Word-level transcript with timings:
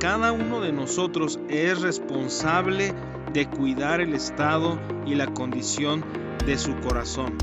cada 0.00 0.32
uno 0.32 0.62
de 0.62 0.72
nosotros 0.72 1.38
es 1.50 1.82
responsable 1.82 2.94
de 3.34 3.46
cuidar 3.46 4.00
el 4.00 4.14
estado 4.14 4.80
y 5.06 5.14
la 5.14 5.26
condición 5.26 6.02
de 6.46 6.56
su 6.56 6.74
corazón. 6.80 7.36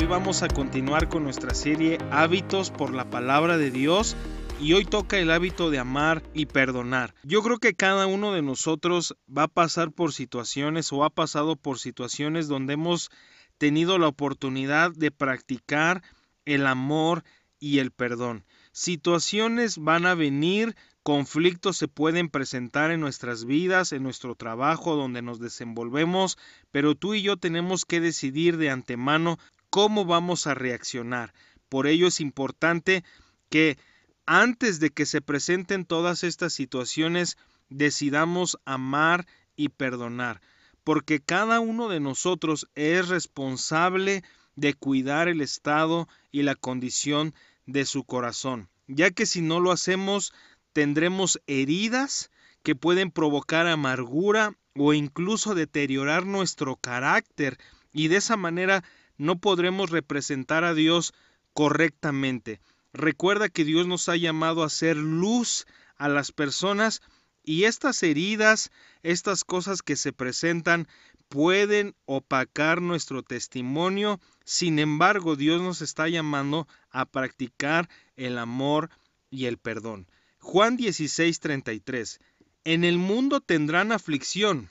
Hoy 0.00 0.06
vamos 0.06 0.42
a 0.42 0.48
continuar 0.48 1.10
con 1.10 1.24
nuestra 1.24 1.52
serie 1.52 1.98
Hábitos 2.10 2.70
por 2.70 2.94
la 2.94 3.10
palabra 3.10 3.58
de 3.58 3.70
Dios 3.70 4.16
y 4.58 4.72
hoy 4.72 4.86
toca 4.86 5.18
el 5.18 5.30
hábito 5.30 5.68
de 5.68 5.78
amar 5.78 6.22
y 6.32 6.46
perdonar. 6.46 7.14
Yo 7.22 7.42
creo 7.42 7.58
que 7.58 7.74
cada 7.74 8.06
uno 8.06 8.32
de 8.32 8.40
nosotros 8.40 9.14
va 9.28 9.42
a 9.42 9.48
pasar 9.48 9.92
por 9.92 10.14
situaciones 10.14 10.90
o 10.90 11.04
ha 11.04 11.10
pasado 11.10 11.56
por 11.56 11.78
situaciones 11.78 12.48
donde 12.48 12.72
hemos 12.72 13.10
tenido 13.58 13.98
la 13.98 14.08
oportunidad 14.08 14.90
de 14.92 15.10
practicar 15.10 16.02
el 16.46 16.66
amor 16.66 17.24
y 17.58 17.80
el 17.80 17.90
perdón. 17.90 18.46
Situaciones 18.72 19.78
van 19.78 20.06
a 20.06 20.14
venir, 20.14 20.76
conflictos 21.02 21.76
se 21.76 21.88
pueden 21.88 22.28
presentar 22.28 22.90
en 22.90 23.00
nuestras 23.00 23.44
vidas, 23.44 23.92
en 23.92 24.02
nuestro 24.02 24.34
trabajo, 24.36 24.94
donde 24.94 25.22
nos 25.22 25.40
desenvolvemos, 25.40 26.38
pero 26.70 26.94
tú 26.94 27.14
y 27.14 27.22
yo 27.22 27.36
tenemos 27.36 27.84
que 27.84 28.00
decidir 28.00 28.56
de 28.56 28.70
antemano 28.70 29.38
cómo 29.70 30.04
vamos 30.04 30.46
a 30.46 30.54
reaccionar. 30.54 31.34
Por 31.68 31.86
ello 31.86 32.06
es 32.08 32.20
importante 32.20 33.04
que 33.48 33.78
antes 34.26 34.78
de 34.78 34.90
que 34.90 35.06
se 35.06 35.20
presenten 35.20 35.84
todas 35.84 36.22
estas 36.22 36.52
situaciones, 36.52 37.36
decidamos 37.68 38.58
amar 38.64 39.26
y 39.56 39.70
perdonar, 39.70 40.40
porque 40.84 41.20
cada 41.20 41.60
uno 41.60 41.88
de 41.88 42.00
nosotros 42.00 42.68
es 42.74 43.08
responsable 43.08 44.22
de 44.56 44.74
cuidar 44.74 45.28
el 45.28 45.40
estado 45.40 46.08
y 46.30 46.42
la 46.42 46.54
condición 46.54 47.34
de 47.72 47.84
su 47.84 48.04
corazón, 48.04 48.68
ya 48.86 49.10
que 49.10 49.26
si 49.26 49.42
no 49.42 49.60
lo 49.60 49.72
hacemos 49.72 50.32
tendremos 50.72 51.40
heridas 51.46 52.30
que 52.62 52.74
pueden 52.74 53.10
provocar 53.10 53.66
amargura 53.66 54.56
o 54.76 54.92
incluso 54.92 55.54
deteriorar 55.54 56.26
nuestro 56.26 56.76
carácter 56.76 57.58
y 57.92 58.08
de 58.08 58.16
esa 58.16 58.36
manera 58.36 58.84
no 59.16 59.38
podremos 59.38 59.90
representar 59.90 60.64
a 60.64 60.74
Dios 60.74 61.12
correctamente. 61.52 62.60
Recuerda 62.92 63.48
que 63.48 63.64
Dios 63.64 63.86
nos 63.86 64.08
ha 64.08 64.16
llamado 64.16 64.62
a 64.62 64.66
hacer 64.66 64.96
luz 64.96 65.66
a 65.96 66.08
las 66.08 66.32
personas 66.32 67.02
y 67.42 67.64
estas 67.64 68.02
heridas, 68.02 68.70
estas 69.02 69.44
cosas 69.44 69.82
que 69.82 69.96
se 69.96 70.12
presentan, 70.12 70.88
pueden 71.28 71.94
opacar 72.06 72.82
nuestro 72.82 73.22
testimonio. 73.22 74.20
Sin 74.44 74.78
embargo, 74.78 75.36
Dios 75.36 75.62
nos 75.62 75.80
está 75.80 76.08
llamando 76.08 76.66
a 76.90 77.06
practicar 77.06 77.88
el 78.16 78.38
amor 78.38 78.90
y 79.30 79.46
el 79.46 79.58
perdón. 79.58 80.06
Juan 80.38 80.76
16:33 80.76 82.18
En 82.64 82.84
el 82.84 82.98
mundo 82.98 83.40
tendrán 83.40 83.92
aflicción, 83.92 84.70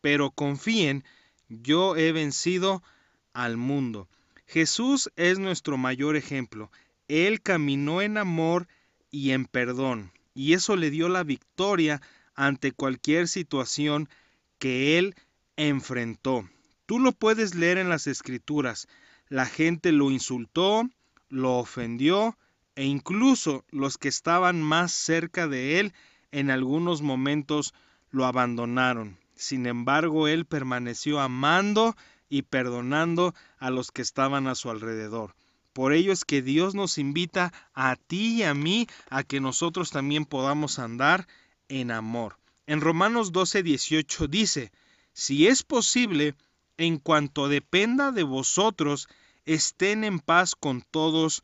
pero 0.00 0.30
confíen, 0.30 1.04
yo 1.48 1.96
he 1.96 2.12
vencido 2.12 2.82
al 3.32 3.56
mundo. 3.56 4.08
Jesús 4.46 5.10
es 5.16 5.38
nuestro 5.38 5.76
mayor 5.76 6.16
ejemplo. 6.16 6.70
Él 7.08 7.40
caminó 7.40 8.02
en 8.02 8.18
amor 8.18 8.66
y 9.10 9.30
en 9.30 9.44
perdón, 9.44 10.12
y 10.34 10.54
eso 10.54 10.76
le 10.76 10.90
dio 10.90 11.08
la 11.08 11.24
victoria 11.24 12.00
ante 12.34 12.72
cualquier 12.72 13.28
situación 13.28 14.08
que 14.58 14.98
él 14.98 15.14
enfrentó. 15.56 16.48
Tú 16.86 16.98
lo 16.98 17.12
puedes 17.12 17.54
leer 17.54 17.78
en 17.78 17.88
las 17.88 18.06
escrituras. 18.06 18.88
La 19.28 19.46
gente 19.46 19.92
lo 19.92 20.10
insultó, 20.10 20.88
lo 21.30 21.56
ofendió 21.56 22.36
e 22.74 22.84
incluso 22.84 23.64
los 23.70 23.96
que 23.96 24.08
estaban 24.08 24.60
más 24.62 24.92
cerca 24.92 25.48
de 25.48 25.80
él 25.80 25.94
en 26.32 26.50
algunos 26.50 27.00
momentos 27.00 27.72
lo 28.10 28.26
abandonaron. 28.26 29.18
Sin 29.34 29.66
embargo, 29.66 30.28
él 30.28 30.44
permaneció 30.44 31.20
amando 31.20 31.96
y 32.28 32.42
perdonando 32.42 33.34
a 33.58 33.70
los 33.70 33.90
que 33.90 34.02
estaban 34.02 34.46
a 34.46 34.54
su 34.54 34.70
alrededor. 34.70 35.34
Por 35.72 35.92
ello 35.92 36.12
es 36.12 36.24
que 36.24 36.42
Dios 36.42 36.74
nos 36.74 36.98
invita 36.98 37.52
a 37.74 37.96
ti 37.96 38.40
y 38.40 38.42
a 38.42 38.54
mí 38.54 38.86
a 39.08 39.22
que 39.22 39.40
nosotros 39.40 39.90
también 39.90 40.24
podamos 40.24 40.78
andar 40.78 41.26
en 41.68 41.90
amor. 41.90 42.38
En 42.66 42.80
Romanos 42.80 43.32
12, 43.32 43.62
18 43.62 44.28
dice, 44.28 44.72
si 45.12 45.46
es 45.46 45.62
posible, 45.62 46.34
en 46.76 46.98
cuanto 46.98 47.48
dependa 47.48 48.12
de 48.12 48.22
vosotros, 48.22 49.08
estén 49.44 50.04
en 50.04 50.20
paz 50.20 50.54
con 50.54 50.82
todos 50.82 51.42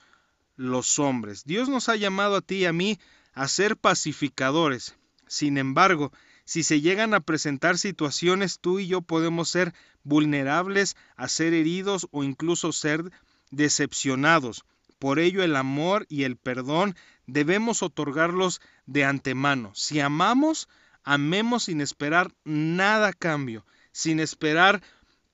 los 0.56 0.98
hombres. 0.98 1.44
Dios 1.44 1.68
nos 1.68 1.88
ha 1.88 1.96
llamado 1.96 2.36
a 2.36 2.40
ti 2.40 2.56
y 2.56 2.64
a 2.64 2.72
mí 2.72 2.98
a 3.34 3.48
ser 3.48 3.76
pacificadores. 3.76 4.96
Sin 5.26 5.58
embargo, 5.58 6.12
si 6.44 6.62
se 6.62 6.80
llegan 6.80 7.12
a 7.12 7.20
presentar 7.20 7.76
situaciones, 7.76 8.60
tú 8.60 8.78
y 8.78 8.86
yo 8.86 9.02
podemos 9.02 9.48
ser 9.50 9.74
vulnerables 10.04 10.96
a 11.16 11.28
ser 11.28 11.52
heridos 11.52 12.08
o 12.12 12.22
incluso 12.22 12.72
ser 12.72 13.10
decepcionados. 13.50 14.64
Por 14.98 15.18
ello 15.18 15.42
el 15.42 15.56
amor 15.56 16.06
y 16.08 16.22
el 16.22 16.36
perdón 16.36 16.96
debemos 17.26 17.82
otorgarlos 17.82 18.60
de 18.86 19.04
antemano. 19.04 19.72
Si 19.74 20.00
amamos, 20.00 20.68
amemos 21.02 21.64
sin 21.64 21.80
esperar 21.80 22.32
nada 22.44 23.08
a 23.08 23.12
cambio, 23.12 23.66
sin 23.92 24.20
esperar 24.20 24.82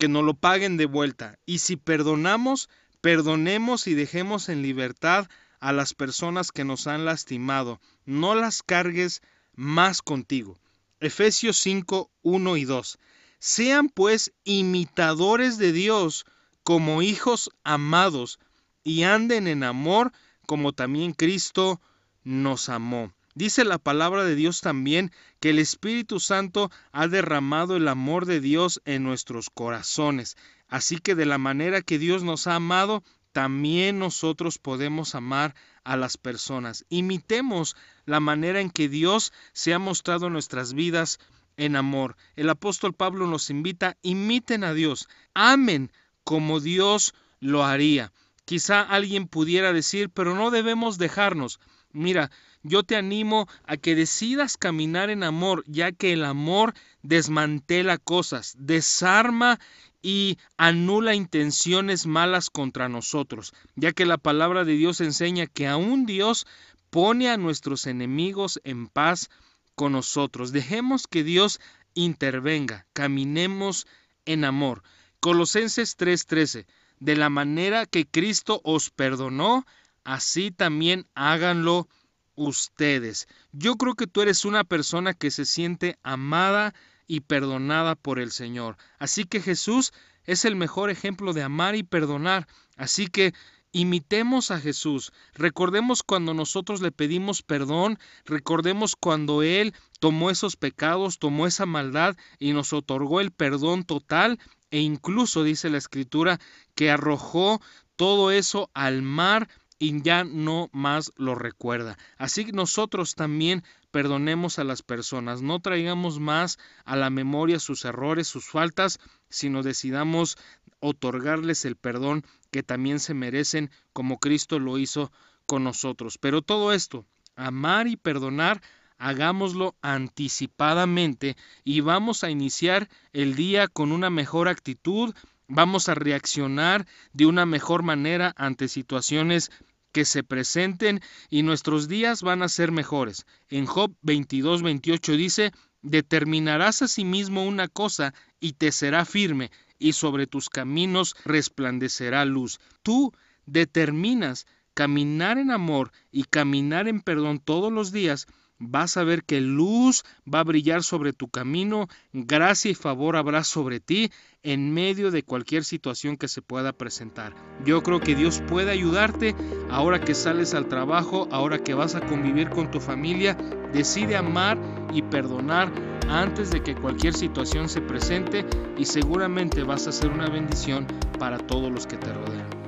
que 0.02 0.08
nos 0.08 0.24
lo 0.24 0.34
paguen 0.34 0.76
de 0.78 0.86
vuelta. 0.86 1.38
Y 1.46 1.58
si 1.58 1.76
perdonamos, 1.76 2.68
perdonemos 3.00 3.86
y 3.86 3.94
dejemos 3.94 4.48
en 4.48 4.60
libertad 4.60 5.28
a 5.60 5.72
las 5.72 5.94
personas 5.94 6.50
que 6.50 6.64
nos 6.64 6.88
han 6.88 7.04
lastimado. 7.04 7.80
No 8.04 8.34
las 8.34 8.64
cargues 8.64 9.22
más 9.54 10.02
contigo. 10.02 10.58
Efesios 10.98 11.56
5, 11.58 12.10
1 12.22 12.56
y 12.56 12.64
2. 12.64 12.98
Sean 13.38 13.88
pues 13.90 14.32
imitadores 14.42 15.56
de 15.56 15.70
Dios 15.70 16.24
como 16.64 17.00
hijos 17.02 17.50
amados 17.62 18.40
y 18.82 19.04
anden 19.04 19.46
en 19.46 19.62
amor 19.62 20.10
como 20.46 20.72
también 20.72 21.12
Cristo 21.12 21.80
nos 22.24 22.68
amó. 22.68 23.12
Dice 23.34 23.64
la 23.64 23.78
palabra 23.78 24.24
de 24.24 24.34
Dios 24.34 24.60
también 24.60 25.10
que 25.40 25.50
el 25.50 25.58
Espíritu 25.58 26.20
Santo 26.20 26.70
ha 26.92 27.08
derramado 27.08 27.76
el 27.76 27.88
amor 27.88 28.26
de 28.26 28.40
Dios 28.40 28.82
en 28.84 29.04
nuestros 29.04 29.48
corazones. 29.48 30.36
Así 30.68 30.98
que 30.98 31.14
de 31.14 31.24
la 31.24 31.38
manera 31.38 31.80
que 31.80 31.98
Dios 31.98 32.22
nos 32.22 32.46
ha 32.46 32.56
amado, 32.56 33.02
también 33.32 33.98
nosotros 33.98 34.58
podemos 34.58 35.14
amar 35.14 35.54
a 35.84 35.96
las 35.96 36.18
personas. 36.18 36.84
Imitemos 36.90 37.74
la 38.04 38.20
manera 38.20 38.60
en 38.60 38.70
que 38.70 38.88
Dios 38.88 39.32
se 39.54 39.72
ha 39.72 39.78
mostrado 39.78 40.26
en 40.26 40.34
nuestras 40.34 40.74
vidas 40.74 41.18
en 41.56 41.76
amor. 41.76 42.16
El 42.36 42.50
apóstol 42.50 42.92
Pablo 42.92 43.26
nos 43.26 43.48
invita, 43.48 43.96
imiten 44.02 44.64
a 44.64 44.74
Dios, 44.74 45.08
amen 45.34 45.90
como 46.24 46.60
Dios 46.60 47.14
lo 47.40 47.64
haría. 47.64 48.12
Quizá 48.44 48.80
alguien 48.82 49.28
pudiera 49.28 49.72
decir, 49.72 50.10
pero 50.10 50.34
no 50.34 50.50
debemos 50.50 50.98
dejarnos. 50.98 51.60
Mira, 51.92 52.30
yo 52.62 52.82
te 52.82 52.96
animo 52.96 53.48
a 53.64 53.76
que 53.76 53.94
decidas 53.94 54.56
caminar 54.56 55.10
en 55.10 55.22
amor, 55.22 55.64
ya 55.66 55.92
que 55.92 56.12
el 56.12 56.24
amor 56.24 56.74
desmantela 57.02 57.98
cosas, 57.98 58.54
desarma 58.58 59.58
y 60.00 60.38
anula 60.56 61.14
intenciones 61.14 62.06
malas 62.06 62.50
contra 62.50 62.88
nosotros, 62.88 63.52
ya 63.76 63.92
que 63.92 64.06
la 64.06 64.18
palabra 64.18 64.64
de 64.64 64.74
Dios 64.74 65.00
enseña 65.00 65.46
que 65.46 65.66
aún 65.68 66.06
Dios 66.06 66.46
pone 66.90 67.30
a 67.30 67.36
nuestros 67.36 67.86
enemigos 67.86 68.60
en 68.64 68.88
paz 68.88 69.30
con 69.74 69.92
nosotros. 69.92 70.52
Dejemos 70.52 71.06
que 71.06 71.24
Dios 71.24 71.60
intervenga, 71.94 72.86
caminemos 72.92 73.86
en 74.24 74.44
amor. 74.44 74.82
Colosenses 75.20 75.96
3:13, 75.96 76.66
de 77.00 77.16
la 77.16 77.30
manera 77.30 77.86
que 77.86 78.06
Cristo 78.06 78.60
os 78.64 78.90
perdonó, 78.90 79.66
así 80.04 80.50
también 80.50 81.06
háganlo 81.14 81.88
ustedes. 82.34 83.28
Yo 83.52 83.76
creo 83.76 83.94
que 83.94 84.06
tú 84.06 84.22
eres 84.22 84.44
una 84.44 84.64
persona 84.64 85.14
que 85.14 85.30
se 85.30 85.44
siente 85.44 85.98
amada 86.02 86.74
y 87.06 87.20
perdonada 87.20 87.94
por 87.94 88.18
el 88.18 88.30
Señor. 88.30 88.76
Así 88.98 89.24
que 89.24 89.40
Jesús 89.40 89.92
es 90.24 90.44
el 90.44 90.56
mejor 90.56 90.90
ejemplo 90.90 91.32
de 91.32 91.42
amar 91.42 91.74
y 91.74 91.82
perdonar. 91.82 92.46
Así 92.76 93.06
que 93.06 93.34
Imitemos 93.74 94.50
a 94.50 94.60
Jesús. 94.60 95.12
Recordemos 95.32 96.02
cuando 96.02 96.34
nosotros 96.34 96.82
le 96.82 96.92
pedimos 96.92 97.42
perdón. 97.42 97.98
Recordemos 98.26 98.96
cuando 98.96 99.42
Él 99.42 99.72
tomó 99.98 100.28
esos 100.28 100.56
pecados, 100.56 101.18
tomó 101.18 101.46
esa 101.46 101.64
maldad 101.64 102.14
y 102.38 102.52
nos 102.52 102.74
otorgó 102.74 103.22
el 103.22 103.30
perdón 103.30 103.84
total. 103.84 104.38
E 104.72 104.80
incluso 104.80 105.44
dice 105.44 105.70
la 105.70 105.78
Escritura 105.78 106.40
que 106.74 106.90
arrojó 106.90 107.60
todo 107.94 108.32
eso 108.32 108.70
al 108.74 109.02
mar 109.02 109.48
y 109.78 110.00
ya 110.02 110.24
no 110.24 110.70
más 110.72 111.12
lo 111.16 111.34
recuerda. 111.34 111.98
Así 112.16 112.46
nosotros 112.52 113.14
también 113.14 113.64
perdonemos 113.90 114.58
a 114.58 114.64
las 114.64 114.82
personas. 114.82 115.42
No 115.42 115.60
traigamos 115.60 116.20
más 116.20 116.58
a 116.84 116.96
la 116.96 117.10
memoria 117.10 117.58
sus 117.60 117.84
errores, 117.84 118.26
sus 118.26 118.46
faltas, 118.46 118.98
sino 119.28 119.62
decidamos 119.62 120.38
otorgarles 120.80 121.64
el 121.64 121.76
perdón 121.76 122.24
que 122.50 122.62
también 122.62 122.98
se 122.98 123.12
merecen 123.12 123.70
como 123.92 124.18
Cristo 124.18 124.58
lo 124.58 124.78
hizo 124.78 125.12
con 125.46 125.64
nosotros. 125.64 126.16
Pero 126.16 126.42
todo 126.42 126.72
esto, 126.72 127.04
amar 127.36 127.88
y 127.88 127.96
perdonar, 127.96 128.62
hagámoslo 128.98 129.74
anticipadamente 129.82 131.36
y 131.64 131.80
vamos 131.80 132.24
a 132.24 132.30
iniciar 132.30 132.88
el 133.12 133.34
día 133.34 133.68
con 133.68 133.92
una 133.92 134.10
mejor 134.10 134.48
actitud, 134.48 135.14
vamos 135.48 135.88
a 135.88 135.94
reaccionar 135.94 136.86
de 137.12 137.26
una 137.26 137.46
mejor 137.46 137.82
manera 137.82 138.34
ante 138.36 138.68
situaciones 138.68 139.50
que 139.92 140.04
se 140.04 140.22
presenten 140.24 141.00
y 141.28 141.42
nuestros 141.42 141.86
días 141.88 142.22
van 142.22 142.42
a 142.42 142.48
ser 142.48 142.72
mejores. 142.72 143.26
En 143.48 143.66
Job 143.66 143.94
22, 144.02 144.62
28 144.62 145.12
dice, 145.12 145.52
determinarás 145.82 146.82
a 146.82 146.88
sí 146.88 147.04
mismo 147.04 147.44
una 147.44 147.68
cosa 147.68 148.14
y 148.40 148.54
te 148.54 148.72
será 148.72 149.04
firme, 149.04 149.50
y 149.78 149.92
sobre 149.92 150.26
tus 150.26 150.48
caminos 150.48 151.14
resplandecerá 151.24 152.24
luz. 152.24 152.60
Tú 152.82 153.12
determinas 153.46 154.46
caminar 154.74 155.38
en 155.38 155.50
amor 155.50 155.92
y 156.10 156.24
caminar 156.24 156.88
en 156.88 157.00
perdón 157.00 157.40
todos 157.40 157.72
los 157.72 157.92
días, 157.92 158.26
vas 158.62 158.96
a 158.96 159.04
ver 159.04 159.24
que 159.24 159.40
luz 159.40 160.04
va 160.32 160.40
a 160.40 160.44
brillar 160.44 160.82
sobre 160.82 161.12
tu 161.12 161.28
camino, 161.28 161.88
gracia 162.12 162.70
y 162.70 162.74
favor 162.74 163.16
habrá 163.16 163.44
sobre 163.44 163.80
ti 163.80 164.10
en 164.42 164.72
medio 164.72 165.10
de 165.10 165.22
cualquier 165.22 165.64
situación 165.64 166.16
que 166.16 166.28
se 166.28 166.42
pueda 166.42 166.72
presentar. 166.72 167.34
Yo 167.64 167.82
creo 167.82 168.00
que 168.00 168.14
Dios 168.14 168.42
puede 168.48 168.70
ayudarte 168.70 169.34
ahora 169.70 170.00
que 170.00 170.14
sales 170.14 170.54
al 170.54 170.68
trabajo, 170.68 171.28
ahora 171.30 171.58
que 171.58 171.74
vas 171.74 171.94
a 171.94 172.00
convivir 172.00 172.50
con 172.50 172.70
tu 172.70 172.80
familia, 172.80 173.36
decide 173.72 174.16
amar 174.16 174.58
y 174.92 175.02
perdonar 175.02 175.72
antes 176.08 176.50
de 176.50 176.62
que 176.62 176.74
cualquier 176.74 177.14
situación 177.14 177.68
se 177.68 177.80
presente 177.80 178.44
y 178.76 178.84
seguramente 178.84 179.62
vas 179.62 179.86
a 179.86 179.92
ser 179.92 180.10
una 180.10 180.28
bendición 180.28 180.86
para 181.18 181.38
todos 181.38 181.70
los 181.70 181.86
que 181.86 181.96
te 181.96 182.12
rodean. 182.12 182.61